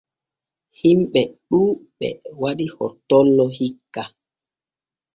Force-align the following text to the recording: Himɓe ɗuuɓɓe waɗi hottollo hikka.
Himɓe 0.79 1.21
ɗuuɓɓe 1.49 2.07
waɗi 2.41 2.65
hottollo 2.75 3.45
hikka. 3.57 4.03